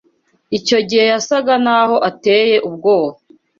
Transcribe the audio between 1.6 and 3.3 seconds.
naho ateye ubwoba.